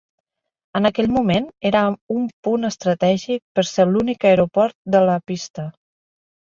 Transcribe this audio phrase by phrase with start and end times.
[0.79, 1.83] En aquell moment era
[2.17, 5.71] un punt estratègic per ser l'únic aeroport de la pista.